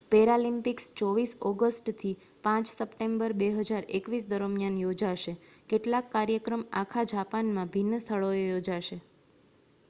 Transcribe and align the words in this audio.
Paralympics 0.11 0.85
24 0.93 1.33
August 1.41 1.91
થી 1.95 2.13
5 2.43 2.71
September 2.71 3.35
2021 3.35 4.25
દરમિયાન 4.31 4.81
યોજાશે 4.81 5.35
કેટલાક 5.69 6.11
કાર્યક્રમ 6.11 6.65
આખા 6.81 7.07
જાપાનમાં 7.09 7.73
ભિન્ન 7.73 8.01
સ્થળોએ 8.01 8.43
યોજાશે 8.43 9.01